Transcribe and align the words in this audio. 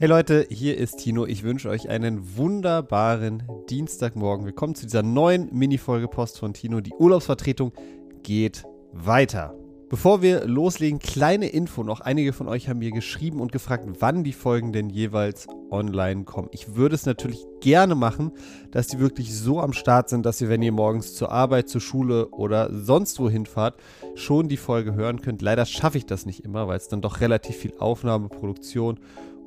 Hey 0.00 0.06
Leute, 0.06 0.46
hier 0.48 0.78
ist 0.78 0.98
Tino. 0.98 1.26
Ich 1.26 1.42
wünsche 1.42 1.68
euch 1.68 1.88
einen 1.88 2.36
wunderbaren 2.36 3.42
Dienstagmorgen. 3.68 4.46
Willkommen 4.46 4.76
zu 4.76 4.86
dieser 4.86 5.02
neuen 5.02 5.52
Mini-Folge 5.52 6.06
Post 6.06 6.38
von 6.38 6.54
Tino. 6.54 6.80
Die 6.80 6.92
Urlaubsvertretung 6.92 7.72
geht 8.22 8.62
weiter. 8.92 9.56
Bevor 9.88 10.22
wir 10.22 10.46
loslegen, 10.46 11.00
kleine 11.00 11.48
Info 11.48 11.82
noch. 11.82 12.00
Einige 12.00 12.32
von 12.32 12.46
euch 12.46 12.68
haben 12.68 12.78
mir 12.78 12.92
geschrieben 12.92 13.40
und 13.40 13.50
gefragt, 13.50 13.88
wann 13.98 14.22
die 14.22 14.32
Folgen 14.32 14.72
denn 14.72 14.88
jeweils 14.88 15.48
online 15.72 16.22
kommen. 16.22 16.48
Ich 16.52 16.76
würde 16.76 16.94
es 16.94 17.04
natürlich 17.04 17.44
gerne 17.60 17.96
machen, 17.96 18.30
dass 18.70 18.86
die 18.86 19.00
wirklich 19.00 19.34
so 19.34 19.60
am 19.60 19.72
Start 19.72 20.10
sind, 20.10 20.24
dass 20.24 20.40
ihr, 20.40 20.48
wenn 20.48 20.62
ihr 20.62 20.70
morgens 20.70 21.14
zur 21.14 21.32
Arbeit, 21.32 21.68
zur 21.68 21.80
Schule 21.80 22.28
oder 22.28 22.72
sonst 22.72 23.18
wohin 23.18 23.46
fahrt, 23.46 23.80
schon 24.14 24.48
die 24.48 24.58
Folge 24.58 24.94
hören 24.94 25.22
könnt. 25.22 25.42
Leider 25.42 25.66
schaffe 25.66 25.98
ich 25.98 26.06
das 26.06 26.24
nicht 26.24 26.44
immer, 26.44 26.68
weil 26.68 26.76
es 26.76 26.86
dann 26.86 27.00
doch 27.00 27.20
relativ 27.20 27.56
viel 27.56 27.72
Aufnahme, 27.80 28.28
Produktion 28.28 29.00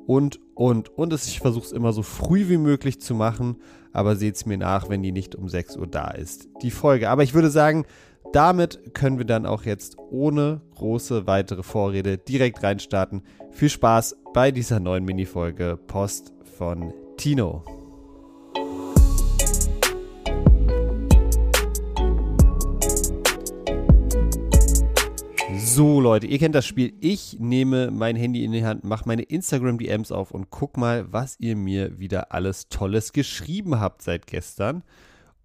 und, 0.06 0.40
und, 0.54 0.88
und 0.90 1.12
ich 1.12 1.40
versuche 1.40 1.64
es 1.64 1.72
immer 1.72 1.92
so 1.92 2.02
früh 2.02 2.48
wie 2.48 2.58
möglich 2.58 3.00
zu 3.00 3.14
machen, 3.14 3.56
aber 3.92 4.16
seht 4.16 4.36
es 4.36 4.46
mir 4.46 4.58
nach, 4.58 4.88
wenn 4.88 5.02
die 5.02 5.12
nicht 5.12 5.34
um 5.34 5.48
6 5.48 5.76
Uhr 5.76 5.86
da 5.86 6.10
ist, 6.10 6.48
die 6.62 6.70
Folge. 6.70 7.10
Aber 7.10 7.22
ich 7.22 7.34
würde 7.34 7.50
sagen, 7.50 7.84
damit 8.32 8.94
können 8.94 9.18
wir 9.18 9.26
dann 9.26 9.46
auch 9.46 9.64
jetzt 9.64 9.98
ohne 10.10 10.62
große 10.76 11.26
weitere 11.26 11.62
Vorrede 11.62 12.16
direkt 12.18 12.62
reinstarten. 12.62 13.22
Viel 13.50 13.68
Spaß 13.68 14.16
bei 14.32 14.50
dieser 14.50 14.80
neuen 14.80 15.04
Mini-Folge 15.04 15.78
Post 15.86 16.32
von 16.56 16.94
Tino. 17.18 17.81
So, 25.74 26.02
Leute, 26.02 26.26
ihr 26.26 26.38
kennt 26.38 26.54
das 26.54 26.66
Spiel. 26.66 26.92
Ich 27.00 27.38
nehme 27.40 27.90
mein 27.90 28.14
Handy 28.14 28.44
in 28.44 28.52
die 28.52 28.62
Hand, 28.62 28.84
mache 28.84 29.04
meine 29.06 29.22
Instagram-DMs 29.22 30.12
auf 30.12 30.30
und 30.30 30.50
guck 30.50 30.76
mal, 30.76 31.10
was 31.10 31.40
ihr 31.40 31.56
mir 31.56 31.98
wieder 31.98 32.30
alles 32.30 32.68
Tolles 32.68 33.14
geschrieben 33.14 33.80
habt 33.80 34.02
seit 34.02 34.26
gestern. 34.26 34.82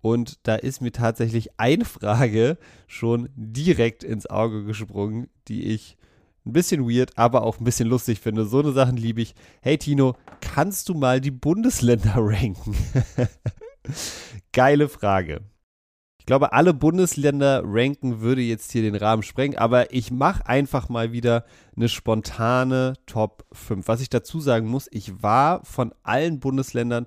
Und 0.02 0.46
da 0.46 0.56
ist 0.56 0.82
mir 0.82 0.92
tatsächlich 0.92 1.58
eine 1.58 1.86
Frage 1.86 2.58
schon 2.88 3.30
direkt 3.38 4.04
ins 4.04 4.30
Auge 4.30 4.66
gesprungen, 4.66 5.30
die 5.48 5.68
ich 5.68 5.96
ein 6.46 6.52
bisschen 6.52 6.90
weird, 6.90 7.18
aber 7.18 7.44
auch 7.44 7.62
ein 7.62 7.64
bisschen 7.64 7.88
lustig 7.88 8.20
finde. 8.20 8.44
So 8.44 8.60
eine 8.60 8.74
Sachen 8.74 8.98
liebe 8.98 9.22
ich. 9.22 9.34
Hey 9.62 9.78
Tino, 9.78 10.18
kannst 10.42 10.90
du 10.90 10.94
mal 10.94 11.22
die 11.22 11.32
Bundesländer 11.32 12.16
ranken? 12.18 12.76
Geile 14.52 14.90
Frage. 14.90 15.40
Ich 16.28 16.30
glaube, 16.30 16.52
alle 16.52 16.74
Bundesländer 16.74 17.62
ranken 17.64 18.20
würde 18.20 18.42
jetzt 18.42 18.74
hier 18.74 18.82
den 18.82 18.98
Rahmen 18.98 19.24
sprengen, 19.24 19.58
aber 19.58 19.94
ich 19.94 20.12
mache 20.12 20.46
einfach 20.46 20.90
mal 20.90 21.14
wieder 21.14 21.46
eine 21.74 21.88
spontane 21.88 22.96
Top 23.06 23.46
5. 23.54 23.88
Was 23.88 24.02
ich 24.02 24.10
dazu 24.10 24.42
sagen 24.42 24.68
muss, 24.68 24.90
ich 24.92 25.24
war 25.24 25.64
von 25.64 25.94
allen 26.04 26.42
Bundesländern 26.42 27.06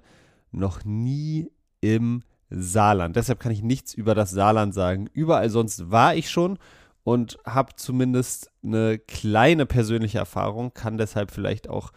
noch 0.52 0.86
nie 0.86 1.50
im 1.82 2.22
Saarland. 2.48 3.14
Deshalb 3.14 3.40
kann 3.40 3.52
ich 3.52 3.62
nichts 3.62 3.92
über 3.92 4.14
das 4.14 4.30
Saarland 4.30 4.72
sagen. 4.72 5.06
Überall 5.12 5.50
sonst 5.50 5.90
war 5.90 6.14
ich 6.14 6.30
schon 6.30 6.58
und 7.04 7.36
habe 7.44 7.74
zumindest 7.76 8.50
eine 8.64 8.98
kleine 8.98 9.66
persönliche 9.66 10.16
Erfahrung, 10.16 10.72
kann 10.72 10.96
deshalb 10.96 11.30
vielleicht 11.30 11.68
auch 11.68 11.92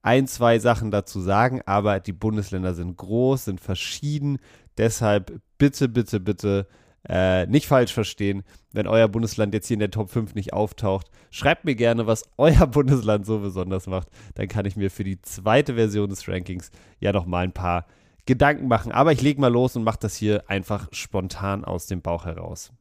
ein, 0.00 0.26
zwei 0.26 0.58
Sachen 0.58 0.90
dazu 0.90 1.20
sagen, 1.20 1.60
aber 1.66 2.00
die 2.00 2.14
Bundesländer 2.14 2.72
sind 2.72 2.96
groß, 2.96 3.44
sind 3.44 3.60
verschieden. 3.60 4.38
Deshalb 4.78 5.42
bitte, 5.62 5.88
bitte, 5.88 6.18
bitte 6.18 6.66
äh, 7.08 7.46
nicht 7.46 7.68
falsch 7.68 7.94
verstehen, 7.94 8.42
wenn 8.72 8.88
euer 8.88 9.06
Bundesland 9.06 9.54
jetzt 9.54 9.68
hier 9.68 9.76
in 9.76 9.80
der 9.80 9.92
Top 9.92 10.10
5 10.10 10.34
nicht 10.34 10.52
auftaucht. 10.52 11.06
Schreibt 11.30 11.64
mir 11.64 11.76
gerne, 11.76 12.08
was 12.08 12.24
euer 12.36 12.66
Bundesland 12.66 13.26
so 13.26 13.38
besonders 13.38 13.86
macht. 13.86 14.08
Dann 14.34 14.48
kann 14.48 14.66
ich 14.66 14.74
mir 14.74 14.90
für 14.90 15.04
die 15.04 15.22
zweite 15.22 15.74
Version 15.74 16.10
des 16.10 16.26
Rankings 16.26 16.72
ja 16.98 17.12
noch 17.12 17.26
mal 17.26 17.44
ein 17.44 17.52
paar 17.52 17.86
Gedanken 18.26 18.66
machen. 18.66 18.90
Aber 18.90 19.12
ich 19.12 19.22
lege 19.22 19.40
mal 19.40 19.52
los 19.52 19.76
und 19.76 19.84
mache 19.84 20.00
das 20.00 20.16
hier 20.16 20.50
einfach 20.50 20.88
spontan 20.90 21.64
aus 21.64 21.86
dem 21.86 22.02
Bauch 22.02 22.24
heraus. 22.24 22.72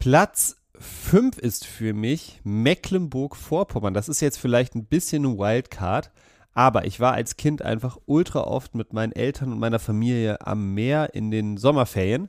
Platz 0.00 0.56
5 0.74 1.38
ist 1.38 1.64
für 1.64 1.94
mich 1.94 2.40
Mecklenburg-Vorpommern. 2.42 3.94
Das 3.94 4.08
ist 4.08 4.20
jetzt 4.20 4.38
vielleicht 4.38 4.74
ein 4.74 4.86
bisschen 4.86 5.24
ein 5.24 5.38
Wildcard, 5.38 6.10
aber 6.54 6.84
ich 6.84 7.00
war 7.00 7.12
als 7.12 7.36
Kind 7.36 7.62
einfach 7.62 7.98
ultra 8.06 8.40
oft 8.40 8.74
mit 8.74 8.92
meinen 8.92 9.12
Eltern 9.12 9.52
und 9.52 9.58
meiner 9.58 9.78
Familie 9.78 10.44
am 10.46 10.74
Meer 10.74 11.14
in 11.14 11.30
den 11.30 11.56
Sommerferien. 11.56 12.28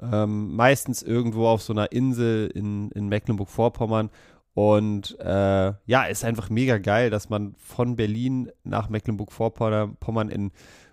Ähm, 0.00 0.56
meistens 0.56 1.02
irgendwo 1.02 1.46
auf 1.46 1.62
so 1.62 1.72
einer 1.72 1.92
Insel 1.92 2.50
in, 2.52 2.90
in 2.90 3.08
Mecklenburg-Vorpommern. 3.08 4.10
Und 4.54 5.18
äh, 5.20 5.72
ja, 5.86 6.04
ist 6.04 6.24
einfach 6.24 6.50
mega 6.50 6.78
geil, 6.78 7.08
dass 7.08 7.30
man 7.30 7.54
von 7.58 7.96
Berlin 7.96 8.50
nach 8.64 8.88
Mecklenburg-Vorpommern 8.88 10.28
in 10.28 10.50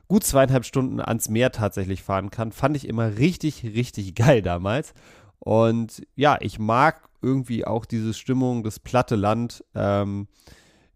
gut 0.08 0.24
zweieinhalb 0.24 0.66
Stunden 0.66 1.00
ans 1.00 1.30
Meer 1.30 1.52
tatsächlich 1.52 2.04
fahren 2.04 2.30
kann. 2.30 2.52
Fand 2.52 2.76
ich 2.76 2.88
immer 2.88 3.18
richtig, 3.18 3.64
richtig 3.64 4.16
geil 4.16 4.42
damals. 4.42 4.94
Und 5.40 6.06
ja, 6.16 6.38
ich 6.42 6.60
mag 6.60 7.10
irgendwie 7.22 7.66
auch 7.66 7.86
diese 7.86 8.14
Stimmung, 8.14 8.64
das 8.64 8.80
platte 8.80 9.16
Land. 9.16 9.64
Ähm, 9.76 10.28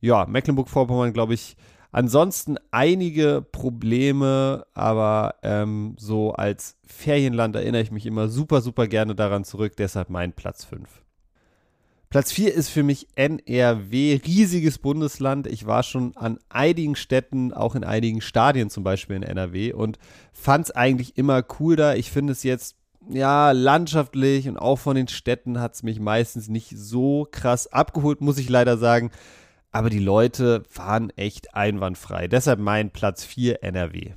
ja, 0.03 0.25
Mecklenburg-Vorpommern, 0.25 1.13
glaube 1.13 1.33
ich, 1.33 1.55
ansonsten 1.93 2.57
einige 2.71 3.41
Probleme, 3.41 4.65
aber 4.73 5.35
ähm, 5.43 5.95
so 5.97 6.33
als 6.33 6.75
Ferienland 6.85 7.55
erinnere 7.55 7.81
ich 7.81 7.91
mich 7.91 8.05
immer 8.05 8.27
super, 8.27 8.59
super 8.59 8.87
gerne 8.87 9.15
daran 9.15 9.45
zurück. 9.45 9.77
Deshalb 9.77 10.09
mein 10.09 10.33
Platz 10.33 10.65
5. 10.65 10.89
Platz 12.09 12.33
4 12.33 12.53
ist 12.53 12.67
für 12.67 12.83
mich 12.83 13.07
NRW, 13.15 14.19
riesiges 14.25 14.77
Bundesland. 14.77 15.47
Ich 15.47 15.67
war 15.67 15.83
schon 15.83 16.17
an 16.17 16.37
einigen 16.49 16.97
Städten, 16.97 17.53
auch 17.53 17.73
in 17.73 17.85
einigen 17.85 18.19
Stadien 18.19 18.69
zum 18.69 18.83
Beispiel 18.83 19.15
in 19.15 19.23
NRW 19.23 19.71
und 19.71 19.99
fand 20.33 20.65
es 20.65 20.71
eigentlich 20.71 21.17
immer 21.17 21.45
cool 21.59 21.77
da. 21.77 21.95
Ich 21.95 22.11
finde 22.11 22.33
es 22.33 22.43
jetzt, 22.43 22.75
ja, 23.09 23.51
landschaftlich 23.51 24.49
und 24.49 24.57
auch 24.57 24.79
von 24.79 24.97
den 24.97 25.07
Städten 25.07 25.61
hat 25.61 25.75
es 25.75 25.83
mich 25.83 26.01
meistens 26.01 26.49
nicht 26.49 26.77
so 26.77 27.25
krass 27.31 27.71
abgeholt, 27.71 28.19
muss 28.19 28.37
ich 28.37 28.49
leider 28.49 28.77
sagen 28.77 29.09
aber 29.73 29.89
die 29.89 29.99
Leute 29.99 30.63
waren 30.73 31.09
echt 31.17 31.55
einwandfrei. 31.55 32.27
Deshalb 32.27 32.59
mein 32.59 32.91
Platz 32.91 33.25
4 33.25 33.63
NRW. 33.63 34.11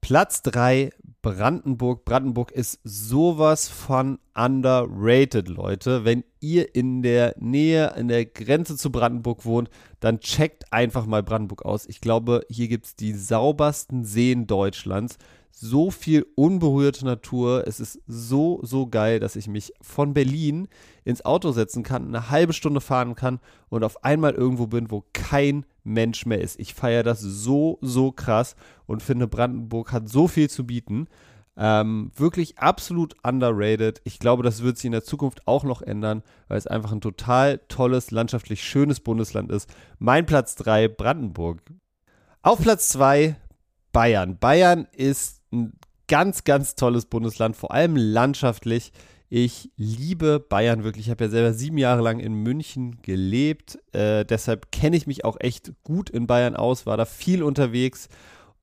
Platz 0.00 0.42
3 0.42 0.90
Brandenburg. 1.22 2.04
Brandenburg 2.04 2.52
ist 2.52 2.78
sowas 2.84 3.68
von 3.68 4.18
underrated, 4.34 5.48
Leute. 5.48 6.04
Wenn 6.04 6.24
ihr 6.40 6.74
in 6.74 7.02
der 7.02 7.34
Nähe, 7.38 7.94
in 7.96 8.08
der 8.08 8.24
Grenze 8.24 8.76
zu 8.76 8.92
Brandenburg 8.92 9.44
wohnt, 9.44 9.70
dann 10.00 10.20
checkt 10.20 10.72
einfach 10.72 11.06
mal 11.06 11.22
Brandenburg 11.22 11.64
aus. 11.64 11.86
Ich 11.86 12.00
glaube, 12.00 12.46
hier 12.48 12.68
gibt 12.68 12.86
es 12.86 12.96
die 12.96 13.14
saubersten 13.14 14.04
Seen 14.04 14.46
Deutschlands 14.46 15.18
so 15.60 15.90
viel 15.90 16.26
unberührte 16.34 17.04
Natur. 17.04 17.64
Es 17.66 17.80
ist 17.80 18.00
so, 18.06 18.60
so 18.62 18.86
geil, 18.86 19.18
dass 19.18 19.36
ich 19.36 19.48
mich 19.48 19.72
von 19.80 20.14
Berlin 20.14 20.68
ins 21.04 21.24
Auto 21.24 21.52
setzen 21.52 21.82
kann, 21.82 22.08
eine 22.08 22.30
halbe 22.30 22.52
Stunde 22.52 22.80
fahren 22.80 23.14
kann 23.14 23.40
und 23.68 23.82
auf 23.82 24.04
einmal 24.04 24.34
irgendwo 24.34 24.66
bin, 24.66 24.90
wo 24.90 25.04
kein 25.12 25.66
Mensch 25.82 26.26
mehr 26.26 26.40
ist. 26.40 26.60
Ich 26.60 26.74
feiere 26.74 27.02
das 27.02 27.20
so, 27.20 27.78
so 27.80 28.12
krass 28.12 28.54
und 28.86 29.02
finde, 29.02 29.26
Brandenburg 29.26 29.92
hat 29.92 30.08
so 30.08 30.28
viel 30.28 30.48
zu 30.48 30.66
bieten. 30.66 31.08
Ähm, 31.56 32.12
wirklich 32.14 32.58
absolut 32.58 33.16
underrated. 33.24 34.00
Ich 34.04 34.20
glaube, 34.20 34.44
das 34.44 34.62
wird 34.62 34.76
sich 34.76 34.84
in 34.84 34.92
der 34.92 35.02
Zukunft 35.02 35.48
auch 35.48 35.64
noch 35.64 35.82
ändern, 35.82 36.22
weil 36.46 36.58
es 36.58 36.68
einfach 36.68 36.92
ein 36.92 37.00
total 37.00 37.58
tolles, 37.66 38.12
landschaftlich 38.12 38.62
schönes 38.62 39.00
Bundesland 39.00 39.50
ist. 39.50 39.68
Mein 39.98 40.24
Platz 40.24 40.54
3, 40.54 40.86
Brandenburg. 40.86 41.62
Auf 42.42 42.60
Platz 42.60 42.90
2, 42.90 43.34
Bayern. 43.92 44.38
Bayern 44.38 44.86
ist 44.92 45.37
ein 45.52 45.72
ganz, 46.08 46.44
ganz 46.44 46.74
tolles 46.74 47.06
Bundesland, 47.06 47.56
vor 47.56 47.72
allem 47.72 47.96
landschaftlich. 47.96 48.92
Ich 49.30 49.70
liebe 49.76 50.40
Bayern 50.40 50.84
wirklich. 50.84 51.06
Ich 51.06 51.10
habe 51.10 51.24
ja 51.24 51.30
selber 51.30 51.52
sieben 51.52 51.76
Jahre 51.76 52.00
lang 52.00 52.18
in 52.18 52.32
München 52.32 53.02
gelebt. 53.02 53.78
Äh, 53.92 54.24
deshalb 54.24 54.72
kenne 54.72 54.96
ich 54.96 55.06
mich 55.06 55.24
auch 55.24 55.36
echt 55.38 55.72
gut 55.84 56.08
in 56.08 56.26
Bayern 56.26 56.56
aus, 56.56 56.86
war 56.86 56.96
da 56.96 57.04
viel 57.04 57.42
unterwegs. 57.42 58.08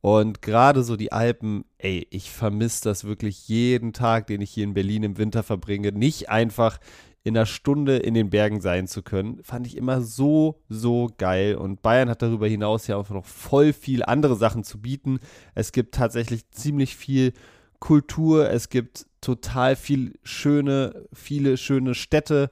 Und 0.01 0.41
gerade 0.41 0.83
so 0.83 0.95
die 0.95 1.11
Alpen, 1.11 1.65
ey, 1.77 2.07
ich 2.09 2.31
vermisse 2.31 2.83
das 2.83 3.05
wirklich 3.05 3.47
jeden 3.47 3.93
Tag, 3.93 4.27
den 4.27 4.41
ich 4.41 4.51
hier 4.51 4.63
in 4.63 4.73
Berlin 4.73 5.03
im 5.03 5.17
Winter 5.17 5.43
verbringe. 5.43 5.91
Nicht 5.91 6.29
einfach 6.29 6.79
in 7.25 7.35
einer 7.35 7.47
Stunde 7.47 7.97
in 7.97 8.13
den 8.13 8.29
Bergen 8.29 8.61
sein 8.61 8.87
zu 8.87 9.01
können, 9.01 9.43
fand 9.43 9.65
ich 9.65 9.75
immer 9.75 10.01
so, 10.01 10.61
so 10.69 11.09
geil. 11.17 11.55
Und 11.55 11.81
Bayern 11.81 12.07
hat 12.07 12.21
darüber 12.21 12.47
hinaus 12.47 12.85
ja 12.85 12.97
auch 12.97 13.09
noch 13.09 13.25
voll 13.25 13.73
viel 13.73 14.03
andere 14.03 14.35
Sachen 14.35 14.63
zu 14.63 14.79
bieten. 14.79 15.19
Es 15.55 15.71
gibt 15.71 15.95
tatsächlich 15.95 16.47
ziemlich 16.51 16.95
viel 16.95 17.33
Kultur, 17.79 18.51
es 18.51 18.69
gibt 18.69 19.07
total 19.21 19.75
viel 19.75 20.13
schöne, 20.21 21.07
viele 21.13 21.57
schöne 21.57 21.95
Städte. 21.95 22.51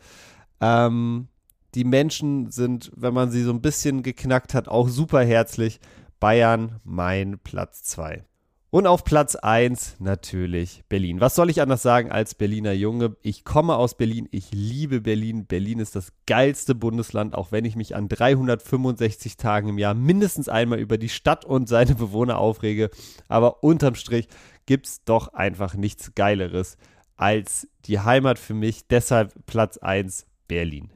Ähm, 0.59 1.27
die 1.75 1.83
Menschen 1.83 2.49
sind, 2.49 2.91
wenn 2.95 3.13
man 3.13 3.29
sie 3.29 3.43
so 3.43 3.51
ein 3.51 3.61
bisschen 3.61 4.01
geknackt 4.01 4.55
hat, 4.55 4.67
auch 4.67 4.89
super 4.89 5.23
herzlich. 5.23 5.79
Bayern, 6.19 6.79
mein 6.83 7.37
Platz 7.37 7.83
2. 7.83 8.23
Und 8.73 8.87
auf 8.87 9.03
Platz 9.03 9.35
1 9.35 9.97
natürlich 9.99 10.83
Berlin. 10.89 11.21
Was 11.21 11.35
soll 11.35 11.51
ich 11.51 11.61
anders 11.61 11.83
sagen 11.83 12.11
als 12.11 12.33
Berliner 12.33 12.71
Junge? 12.71 13.15
Ich 13.21 13.45
komme 13.45 13.75
aus 13.75 13.95
Berlin, 13.95 14.27
ich 14.31 14.51
liebe 14.51 14.99
Berlin. 14.99 15.45
Berlin 15.45 15.77
ist 15.77 15.95
das 15.95 16.11
geilste 16.25 16.73
Bundesland, 16.73 17.35
auch 17.35 17.51
wenn 17.51 17.65
ich 17.65 17.75
mich 17.75 17.95
an 17.95 18.09
365 18.09 19.37
Tagen 19.37 19.69
im 19.69 19.77
Jahr 19.77 19.93
mindestens 19.93 20.49
einmal 20.49 20.79
über 20.79 20.97
die 20.97 21.09
Stadt 21.09 21.45
und 21.45 21.69
seine 21.69 21.93
Bewohner 21.93 22.39
aufrege. 22.39 22.89
Aber 23.27 23.63
unterm 23.63 23.93
Strich 23.93 24.27
gibt 24.65 24.87
es 24.87 25.03
doch 25.03 25.27
einfach 25.35 25.75
nichts 25.75 26.15
Geileres 26.15 26.77
als 27.15 27.67
die 27.85 27.99
Heimat 27.99 28.39
für 28.39 28.55
mich. 28.55 28.87
Deshalb 28.87 29.35
Platz 29.45 29.77
1 29.77 30.25
Berlin. 30.47 30.89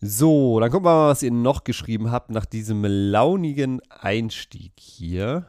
So, 0.00 0.58
dann 0.60 0.70
gucken 0.70 0.86
wir 0.86 0.94
mal, 0.94 1.10
was 1.10 1.22
ihr 1.22 1.30
noch 1.30 1.64
geschrieben 1.64 2.10
habt 2.10 2.30
nach 2.30 2.46
diesem 2.46 2.86
launigen 2.86 3.82
Einstieg 3.90 4.72
hier. 4.78 5.44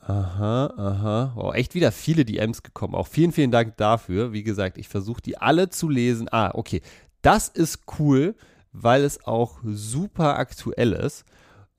Aha, 0.00 0.66
aha. 0.76 1.32
Oh, 1.36 1.52
echt 1.52 1.74
wieder 1.74 1.90
viele 1.90 2.24
DMs 2.24 2.62
gekommen. 2.62 2.94
Auch 2.94 3.08
vielen, 3.08 3.32
vielen 3.32 3.50
Dank 3.50 3.76
dafür. 3.76 4.32
Wie 4.32 4.42
gesagt, 4.42 4.78
ich 4.78 4.88
versuche 4.88 5.22
die 5.22 5.38
alle 5.38 5.70
zu 5.70 5.88
lesen. 5.88 6.28
Ah, 6.30 6.50
okay. 6.54 6.82
Das 7.22 7.48
ist 7.48 7.80
cool, 7.98 8.34
weil 8.72 9.04
es 9.04 9.24
auch 9.24 9.58
super 9.64 10.38
aktuell 10.38 10.92
ist. 10.92 11.24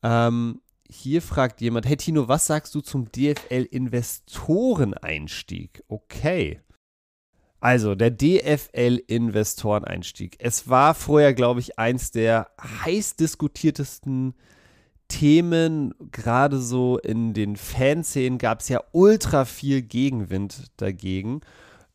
Ähm, 0.03 0.61
hier 0.89 1.21
fragt 1.21 1.61
jemand, 1.61 1.85
hey 1.85 1.97
Tino, 1.97 2.27
was 2.27 2.47
sagst 2.47 2.73
du 2.75 2.81
zum 2.81 3.09
DFL-Investoreneinstieg? 3.11 5.83
Okay. 5.87 6.59
Also, 7.59 7.95
der 7.95 8.11
DFL-Investoreneinstieg. 8.11 10.35
Es 10.39 10.69
war 10.69 10.93
vorher, 10.93 11.33
glaube 11.33 11.59
ich, 11.59 11.79
eins 11.79 12.11
der 12.11 12.51
heiß 12.61 13.15
diskutiertesten 13.15 14.35
Themen, 15.07 15.93
gerade 16.11 16.59
so 16.59 16.97
in 16.97 17.33
den 17.33 17.55
Fanszenen 17.55 18.37
gab 18.37 18.59
es 18.59 18.69
ja 18.69 18.81
ultra 18.91 19.45
viel 19.45 19.81
Gegenwind 19.81 20.71
dagegen. 20.77 21.41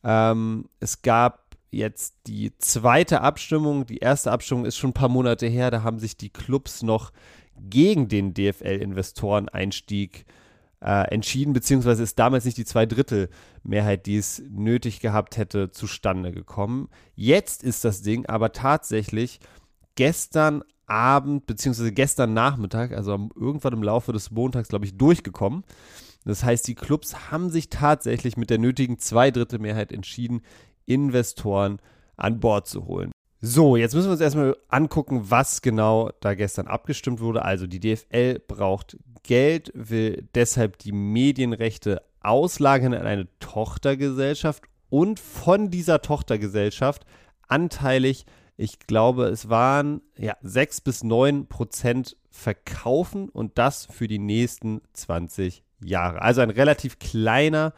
Ähm, 0.03 0.69
es 0.81 1.03
gab 1.03 1.57
jetzt 1.71 2.15
die 2.27 2.57
zweite 2.59 3.21
Abstimmung. 3.21 3.87
Die 3.87 3.99
erste 3.99 4.31
Abstimmung 4.33 4.65
ist 4.65 4.77
schon 4.77 4.91
ein 4.91 4.95
paar 4.95 5.09
Monate 5.09 5.47
her. 5.47 5.71
Da 5.71 5.83
haben 5.83 5.99
sich 5.99 6.17
die 6.17 6.31
Clubs 6.31 6.83
noch 6.83 7.13
gegen 7.59 8.09
den 8.09 8.35
DFL-Investoreneinstieg 8.35 10.25
äh, 10.81 11.09
entschieden, 11.13 11.53
beziehungsweise 11.53 12.03
ist 12.03 12.19
damals 12.19 12.45
nicht 12.45 12.57
die 12.57 12.65
Zweidrittelmehrheit, 12.65 14.07
die 14.07 14.17
es 14.17 14.43
nötig 14.51 15.01
gehabt 15.01 15.37
hätte, 15.37 15.71
zustande 15.71 16.33
gekommen. 16.33 16.89
Jetzt 17.15 17.63
ist 17.63 17.85
das 17.85 18.03
Ding 18.03 18.27
aber 18.27 18.53
tatsächlich 18.53 19.39
gestern 19.95 20.63
Abend, 20.87 21.47
beziehungsweise 21.47 21.93
gestern 21.93 22.35
Nachmittag, 22.35 22.93
also 22.93 23.13
irgendwann 23.35 23.73
im 23.73 23.83
Laufe 23.83 24.13
des 24.13 24.31
Montags, 24.31 24.69
glaube 24.69 24.85
ich, 24.85 24.97
durchgekommen. 24.99 25.65
Das 26.25 26.45
heißt, 26.45 26.69
die 26.69 26.75
Clubs 26.75 27.31
haben 27.31 27.51
sich 27.51 27.69
tatsächlich 27.69 28.37
mit 28.37 28.51
der 28.51 28.59
nötigen 28.59 28.99
Zweidrittelmehrheit 28.99 29.93
entschieden, 29.93 30.43
Investoren 30.87 31.79
an 32.17 32.41
Bord 32.41 32.69
zu 32.69 32.87
holen. 32.87 33.11
So, 33.41 33.77
jetzt 33.77 33.95
müssen 33.95 34.07
wir 34.07 34.13
uns 34.13 34.21
erstmal 34.21 34.57
angucken, 34.69 35.31
was 35.31 35.63
genau 35.63 36.11
da 36.21 36.35
gestern 36.35 36.69
abgestimmt 36.69 37.21
wurde. 37.21 37.45
Also 37.45 37.67
die 37.67 37.81
DFL 37.81 38.39
braucht 38.47 38.97
Geld, 39.25 39.73
will 39.75 40.29
deshalb 40.35 40.79
die 40.79 40.93
Medienrechte 40.93 42.03
auslagern 42.21 42.93
in 42.93 43.03
eine 43.03 43.27
Tochtergesellschaft 43.41 44.63
und 44.91 45.19
von 45.19 45.71
dieser 45.71 46.03
Tochtergesellschaft 46.03 47.05
anteilig 47.49 48.27
ich 48.63 48.79
glaube, 48.79 49.25
es 49.25 49.49
waren 49.49 50.03
ja, 50.17 50.37
6 50.41 50.83
bis 50.83 51.03
9 51.03 51.49
Prozent 51.49 52.17
verkaufen 52.31 53.29
und 53.29 53.59
das 53.59 53.87
für 53.87 54.07
die 54.07 54.21
nächsten 54.21 54.83
20 54.93 55.65
Jahre. 55.83 56.23
Also 56.23 56.43
ein 56.43 56.51
relativ 56.51 57.01
kleiner 57.01 57.75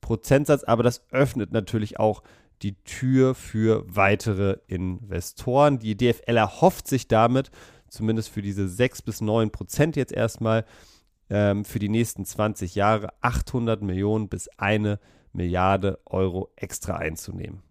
Prozentsatz, 0.00 0.64
aber 0.64 0.82
das 0.82 1.06
öffnet 1.12 1.52
natürlich 1.52 2.00
auch 2.00 2.24
die 2.62 2.74
Tür 2.82 3.36
für 3.36 3.84
weitere 3.86 4.56
Investoren. 4.66 5.78
Die 5.78 5.96
DFL 5.96 6.36
erhofft 6.36 6.88
sich 6.88 7.06
damit, 7.06 7.52
zumindest 7.88 8.28
für 8.28 8.42
diese 8.42 8.68
6 8.68 9.02
bis 9.02 9.20
9 9.20 9.52
Prozent 9.52 9.94
jetzt 9.94 10.12
erstmal, 10.12 10.64
ähm, 11.30 11.64
für 11.64 11.78
die 11.78 11.88
nächsten 11.88 12.24
20 12.24 12.74
Jahre 12.74 13.10
800 13.20 13.82
Millionen 13.82 14.28
bis 14.28 14.48
eine 14.58 14.98
Milliarde 15.32 16.00
Euro 16.06 16.50
extra 16.56 16.96
einzunehmen. 16.96 17.63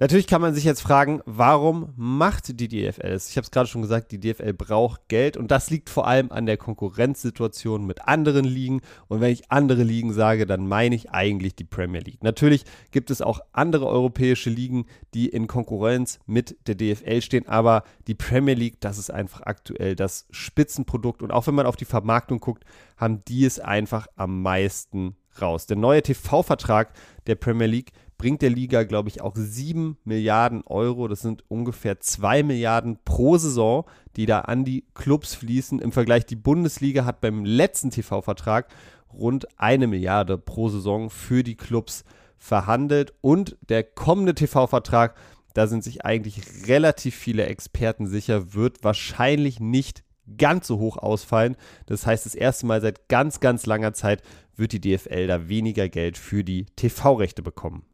Natürlich 0.00 0.26
kann 0.26 0.40
man 0.40 0.54
sich 0.54 0.64
jetzt 0.64 0.80
fragen, 0.80 1.20
warum 1.24 1.92
macht 1.96 2.58
die 2.60 2.68
DFL 2.68 3.06
es? 3.06 3.30
Ich 3.30 3.36
habe 3.36 3.44
es 3.44 3.50
gerade 3.50 3.68
schon 3.68 3.82
gesagt, 3.82 4.10
die 4.10 4.18
DFL 4.18 4.52
braucht 4.52 5.08
Geld 5.08 5.36
und 5.36 5.50
das 5.50 5.70
liegt 5.70 5.88
vor 5.88 6.06
allem 6.06 6.32
an 6.32 6.46
der 6.46 6.56
Konkurrenzsituation 6.56 7.86
mit 7.86 8.08
anderen 8.08 8.44
Ligen. 8.44 8.80
Und 9.06 9.20
wenn 9.20 9.32
ich 9.32 9.50
andere 9.50 9.84
Ligen 9.84 10.12
sage, 10.12 10.46
dann 10.46 10.66
meine 10.66 10.96
ich 10.96 11.10
eigentlich 11.10 11.54
die 11.54 11.64
Premier 11.64 12.00
League. 12.00 12.24
Natürlich 12.24 12.64
gibt 12.90 13.10
es 13.10 13.22
auch 13.22 13.40
andere 13.52 13.86
europäische 13.86 14.50
Ligen, 14.50 14.86
die 15.14 15.28
in 15.28 15.46
Konkurrenz 15.46 16.18
mit 16.26 16.56
der 16.66 16.74
DFL 16.74 17.22
stehen, 17.22 17.46
aber 17.46 17.84
die 18.06 18.14
Premier 18.14 18.54
League, 18.54 18.80
das 18.80 18.98
ist 18.98 19.10
einfach 19.10 19.42
aktuell 19.42 19.94
das 19.94 20.26
Spitzenprodukt. 20.30 21.22
Und 21.22 21.30
auch 21.30 21.46
wenn 21.46 21.54
man 21.54 21.66
auf 21.66 21.76
die 21.76 21.84
Vermarktung 21.84 22.40
guckt, 22.40 22.64
haben 22.96 23.24
die 23.26 23.44
es 23.44 23.60
einfach 23.60 24.08
am 24.16 24.42
meisten 24.42 25.16
raus. 25.40 25.66
Der 25.66 25.76
neue 25.76 26.02
TV-Vertrag 26.02 26.92
der 27.26 27.34
Premier 27.34 27.66
League 27.66 27.92
bringt 28.18 28.42
der 28.42 28.50
Liga, 28.50 28.84
glaube 28.84 29.08
ich, 29.08 29.20
auch 29.20 29.34
7 29.36 29.96
Milliarden 30.04 30.62
Euro. 30.66 31.08
Das 31.08 31.20
sind 31.20 31.44
ungefähr 31.48 32.00
2 32.00 32.42
Milliarden 32.42 32.98
pro 33.04 33.36
Saison, 33.36 33.84
die 34.16 34.26
da 34.26 34.40
an 34.40 34.64
die 34.64 34.84
Clubs 34.94 35.34
fließen. 35.34 35.80
Im 35.80 35.92
Vergleich, 35.92 36.26
die 36.26 36.36
Bundesliga 36.36 37.04
hat 37.04 37.20
beim 37.20 37.44
letzten 37.44 37.90
TV-Vertrag 37.90 38.68
rund 39.12 39.46
eine 39.58 39.86
Milliarde 39.86 40.38
pro 40.38 40.68
Saison 40.68 41.10
für 41.10 41.42
die 41.42 41.56
Clubs 41.56 42.04
verhandelt. 42.36 43.14
Und 43.20 43.56
der 43.68 43.82
kommende 43.82 44.34
TV-Vertrag, 44.34 45.14
da 45.54 45.66
sind 45.66 45.84
sich 45.84 46.04
eigentlich 46.04 46.68
relativ 46.68 47.14
viele 47.14 47.46
Experten 47.46 48.06
sicher, 48.06 48.54
wird 48.54 48.82
wahrscheinlich 48.82 49.60
nicht 49.60 50.04
ganz 50.38 50.66
so 50.66 50.78
hoch 50.78 50.96
ausfallen. 50.96 51.56
Das 51.86 52.06
heißt, 52.06 52.26
das 52.26 52.34
erste 52.34 52.66
Mal 52.66 52.80
seit 52.80 53.08
ganz, 53.08 53.40
ganz 53.40 53.66
langer 53.66 53.92
Zeit 53.92 54.22
wird 54.56 54.72
die 54.72 54.80
DFL 54.80 55.26
da 55.26 55.48
weniger 55.48 55.88
Geld 55.88 56.16
für 56.16 56.44
die 56.44 56.66
TV-Rechte 56.76 57.42
bekommen. 57.42 57.84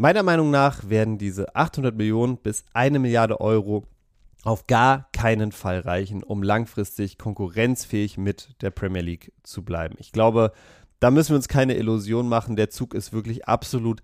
Meiner 0.00 0.22
Meinung 0.22 0.52
nach 0.52 0.88
werden 0.88 1.18
diese 1.18 1.56
800 1.56 1.96
Millionen 1.96 2.36
bis 2.36 2.64
eine 2.72 3.00
Milliarde 3.00 3.40
Euro 3.40 3.82
auf 4.44 4.68
gar 4.68 5.08
keinen 5.10 5.50
Fall 5.50 5.80
reichen, 5.80 6.22
um 6.22 6.44
langfristig 6.44 7.18
konkurrenzfähig 7.18 8.16
mit 8.16 8.54
der 8.62 8.70
Premier 8.70 9.02
League 9.02 9.32
zu 9.42 9.64
bleiben. 9.64 9.96
Ich 9.98 10.12
glaube, 10.12 10.52
da 11.00 11.10
müssen 11.10 11.30
wir 11.30 11.36
uns 11.36 11.48
keine 11.48 11.74
Illusion 11.74 12.28
machen. 12.28 12.54
Der 12.54 12.70
Zug 12.70 12.94
ist 12.94 13.12
wirklich 13.12 13.48
absolut 13.48 14.00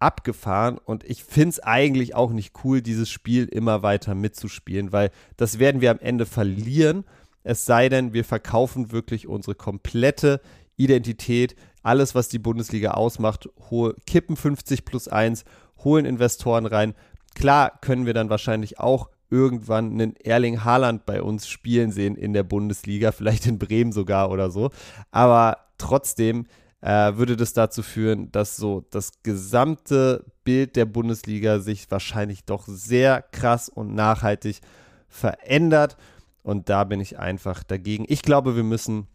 abgefahren 0.00 0.78
und 0.78 1.04
ich 1.04 1.22
finde 1.22 1.50
es 1.50 1.60
eigentlich 1.60 2.16
auch 2.16 2.32
nicht 2.32 2.64
cool, 2.64 2.82
dieses 2.82 3.08
Spiel 3.08 3.44
immer 3.44 3.84
weiter 3.84 4.16
mitzuspielen, 4.16 4.90
weil 4.90 5.12
das 5.36 5.60
werden 5.60 5.80
wir 5.80 5.92
am 5.92 6.00
Ende 6.00 6.26
verlieren. 6.26 7.04
Es 7.44 7.64
sei 7.66 7.88
denn, 7.88 8.12
wir 8.12 8.24
verkaufen 8.24 8.90
wirklich 8.90 9.28
unsere 9.28 9.54
komplette 9.54 10.40
Identität 10.76 11.54
alles, 11.86 12.14
was 12.14 12.28
die 12.28 12.38
Bundesliga 12.38 12.92
ausmacht, 12.92 13.48
hohe, 13.70 13.94
kippen 14.06 14.36
50 14.36 14.84
plus 14.84 15.08
1, 15.08 15.44
holen 15.84 16.04
Investoren 16.04 16.66
rein. 16.66 16.94
Klar 17.34 17.78
können 17.80 18.06
wir 18.06 18.14
dann 18.14 18.28
wahrscheinlich 18.28 18.80
auch 18.80 19.08
irgendwann 19.30 19.92
einen 19.92 20.16
Erling 20.16 20.64
Haaland 20.64 21.06
bei 21.06 21.22
uns 21.22 21.48
spielen 21.48 21.92
sehen 21.92 22.16
in 22.16 22.32
der 22.32 22.42
Bundesliga, 22.42 23.12
vielleicht 23.12 23.46
in 23.46 23.58
Bremen 23.58 23.92
sogar 23.92 24.30
oder 24.30 24.50
so. 24.50 24.70
Aber 25.10 25.58
trotzdem 25.78 26.46
äh, 26.80 27.16
würde 27.16 27.36
das 27.36 27.52
dazu 27.52 27.82
führen, 27.82 28.30
dass 28.32 28.56
so 28.56 28.84
das 28.90 29.22
gesamte 29.22 30.24
Bild 30.44 30.76
der 30.76 30.86
Bundesliga 30.86 31.60
sich 31.60 31.90
wahrscheinlich 31.90 32.44
doch 32.44 32.64
sehr 32.66 33.22
krass 33.22 33.68
und 33.68 33.94
nachhaltig 33.94 34.60
verändert. 35.08 35.96
Und 36.42 36.68
da 36.68 36.84
bin 36.84 37.00
ich 37.00 37.18
einfach 37.18 37.64
dagegen. 37.64 38.04
Ich 38.08 38.22
glaube, 38.22 38.54
wir 38.56 38.62
müssen 38.62 39.08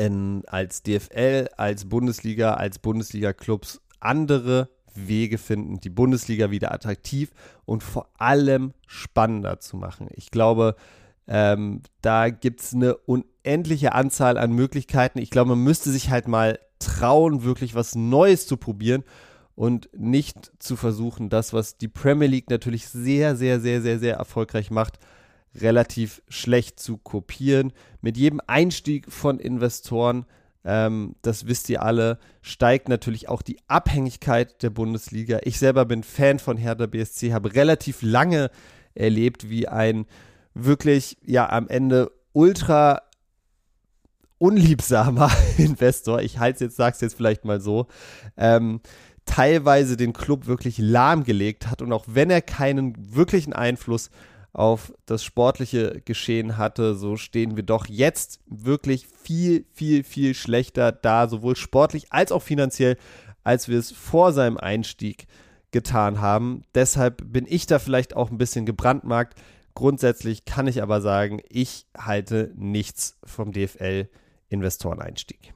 in, 0.00 0.42
als 0.46 0.82
DFL, 0.82 1.48
als 1.58 1.84
Bundesliga, 1.84 2.54
als 2.54 2.78
Bundesliga-Clubs 2.78 3.82
andere 4.00 4.70
Wege 4.94 5.36
finden, 5.36 5.78
die 5.78 5.90
Bundesliga 5.90 6.50
wieder 6.50 6.72
attraktiv 6.72 7.32
und 7.66 7.82
vor 7.82 8.08
allem 8.16 8.72
spannender 8.86 9.60
zu 9.60 9.76
machen. 9.76 10.08
Ich 10.12 10.30
glaube, 10.30 10.74
ähm, 11.28 11.82
da 12.00 12.30
gibt 12.30 12.60
es 12.60 12.72
eine 12.72 12.96
unendliche 12.96 13.92
Anzahl 13.92 14.38
an 14.38 14.52
Möglichkeiten. 14.52 15.18
Ich 15.18 15.30
glaube, 15.30 15.50
man 15.50 15.62
müsste 15.62 15.90
sich 15.90 16.08
halt 16.08 16.28
mal 16.28 16.58
trauen, 16.78 17.44
wirklich 17.44 17.74
was 17.74 17.94
Neues 17.94 18.46
zu 18.46 18.56
probieren 18.56 19.04
und 19.54 19.90
nicht 19.92 20.50
zu 20.58 20.76
versuchen, 20.76 21.28
das, 21.28 21.52
was 21.52 21.76
die 21.76 21.88
Premier 21.88 22.28
League 22.28 22.48
natürlich 22.48 22.88
sehr, 22.88 23.36
sehr, 23.36 23.60
sehr, 23.60 23.82
sehr, 23.82 23.98
sehr 23.98 24.16
erfolgreich 24.16 24.70
macht, 24.70 24.98
relativ 25.54 26.22
schlecht 26.28 26.80
zu 26.80 26.98
kopieren. 26.98 27.72
Mit 28.00 28.16
jedem 28.16 28.40
Einstieg 28.46 29.10
von 29.10 29.38
Investoren, 29.38 30.26
ähm, 30.64 31.16
das 31.22 31.46
wisst 31.46 31.68
ihr 31.70 31.82
alle, 31.82 32.18
steigt 32.42 32.88
natürlich 32.88 33.28
auch 33.28 33.42
die 33.42 33.58
Abhängigkeit 33.66 34.62
der 34.62 34.70
Bundesliga. 34.70 35.38
Ich 35.42 35.58
selber 35.58 35.84
bin 35.84 36.02
Fan 36.02 36.38
von 36.38 36.56
Hertha 36.56 36.86
BSC, 36.86 37.32
habe 37.32 37.54
relativ 37.54 38.02
lange 38.02 38.50
erlebt, 38.94 39.48
wie 39.48 39.68
ein 39.68 40.06
wirklich, 40.54 41.16
ja, 41.24 41.48
am 41.48 41.68
Ende 41.68 42.10
ultra 42.32 43.02
unliebsamer 44.38 45.30
Investor. 45.58 46.20
Ich 46.22 46.38
halte 46.38 46.56
es 46.56 46.60
jetzt, 46.60 46.76
sag's 46.76 47.00
jetzt 47.00 47.14
vielleicht 47.14 47.44
mal 47.44 47.60
so. 47.60 47.86
Ähm, 48.36 48.80
teilweise 49.26 49.96
den 49.96 50.12
Club 50.12 50.46
wirklich 50.46 50.78
lahmgelegt 50.78 51.70
hat 51.70 51.82
und 51.82 51.92
auch 51.92 52.04
wenn 52.08 52.30
er 52.30 52.42
keinen 52.42 53.14
wirklichen 53.14 53.52
Einfluss 53.52 54.10
auf 54.52 54.92
das 55.06 55.22
sportliche 55.22 56.02
Geschehen 56.04 56.56
hatte, 56.56 56.94
so 56.94 57.16
stehen 57.16 57.56
wir 57.56 57.62
doch 57.62 57.86
jetzt 57.86 58.40
wirklich 58.46 59.06
viel, 59.06 59.64
viel, 59.72 60.02
viel 60.02 60.34
schlechter 60.34 60.92
da, 60.92 61.28
sowohl 61.28 61.56
sportlich 61.56 62.12
als 62.12 62.32
auch 62.32 62.42
finanziell, 62.42 62.96
als 63.44 63.68
wir 63.68 63.78
es 63.78 63.92
vor 63.92 64.32
seinem 64.32 64.56
Einstieg 64.56 65.26
getan 65.70 66.20
haben. 66.20 66.64
Deshalb 66.74 67.32
bin 67.32 67.46
ich 67.48 67.66
da 67.66 67.78
vielleicht 67.78 68.16
auch 68.16 68.30
ein 68.30 68.38
bisschen 68.38 68.66
gebrandmarkt. 68.66 69.40
Grundsätzlich 69.74 70.44
kann 70.44 70.66
ich 70.66 70.82
aber 70.82 71.00
sagen, 71.00 71.40
ich 71.48 71.86
halte 71.96 72.52
nichts 72.56 73.18
vom 73.24 73.52
DFL-Investoreneinstieg. 73.52 75.54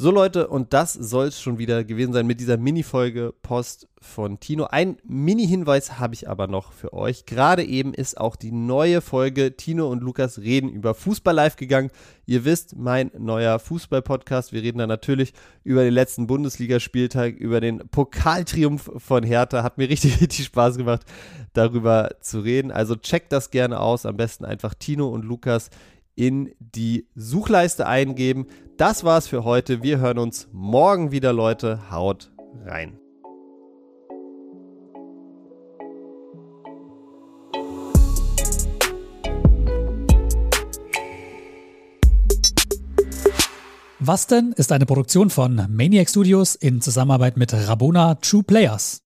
So 0.00 0.12
Leute, 0.12 0.46
und 0.46 0.74
das 0.74 0.92
soll 0.92 1.26
es 1.26 1.40
schon 1.40 1.58
wieder 1.58 1.82
gewesen 1.82 2.12
sein 2.12 2.24
mit 2.24 2.38
dieser 2.38 2.56
Mini-Folge 2.56 3.34
Post 3.42 3.88
von 4.00 4.38
Tino. 4.38 4.66
Ein 4.66 4.98
Mini-Hinweis 5.02 5.98
habe 5.98 6.14
ich 6.14 6.28
aber 6.28 6.46
noch 6.46 6.70
für 6.70 6.92
euch. 6.92 7.26
Gerade 7.26 7.64
eben 7.64 7.94
ist 7.94 8.16
auch 8.16 8.36
die 8.36 8.52
neue 8.52 9.00
Folge 9.00 9.56
Tino 9.56 9.90
und 9.90 10.00
Lukas 10.00 10.38
reden 10.38 10.68
über 10.68 10.94
Fußball 10.94 11.34
live 11.34 11.56
gegangen. 11.56 11.90
Ihr 12.26 12.44
wisst, 12.44 12.76
mein 12.76 13.10
neuer 13.18 13.58
Fußball-Podcast. 13.58 14.52
Wir 14.52 14.62
reden 14.62 14.78
da 14.78 14.86
natürlich 14.86 15.32
über 15.64 15.82
den 15.82 15.94
letzten 15.94 16.28
Bundesligaspieltag, 16.28 17.34
über 17.34 17.60
den 17.60 17.78
Pokaltriumph 17.88 18.92
von 18.98 19.24
Hertha. 19.24 19.64
Hat 19.64 19.78
mir 19.78 19.88
richtig, 19.88 20.20
richtig 20.20 20.44
Spaß 20.46 20.76
gemacht, 20.76 21.02
darüber 21.54 22.10
zu 22.20 22.38
reden. 22.38 22.70
Also 22.70 22.94
checkt 22.94 23.32
das 23.32 23.50
gerne 23.50 23.80
aus. 23.80 24.06
Am 24.06 24.16
besten 24.16 24.44
einfach 24.44 24.74
Tino 24.74 25.08
und 25.08 25.24
Lukas 25.24 25.70
in 26.18 26.52
die 26.58 27.06
Suchleiste 27.14 27.86
eingeben. 27.86 28.48
Das 28.76 29.04
war's 29.04 29.28
für 29.28 29.44
heute. 29.44 29.84
Wir 29.84 29.98
hören 29.98 30.18
uns 30.18 30.48
morgen 30.52 31.12
wieder, 31.12 31.32
Leute. 31.32 31.90
Haut 31.92 32.32
rein. 32.64 32.98
Was 44.00 44.26
denn 44.26 44.52
ist 44.56 44.72
eine 44.72 44.86
Produktion 44.86 45.30
von 45.30 45.66
Maniac 45.70 46.08
Studios 46.08 46.54
in 46.56 46.80
Zusammenarbeit 46.80 47.36
mit 47.36 47.52
Rabona 47.52 48.16
True 48.16 48.42
Players. 48.42 49.07